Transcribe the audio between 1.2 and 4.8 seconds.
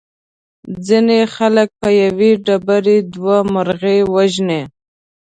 خلک په یوې ډبرې دوه مرغۍ وژني.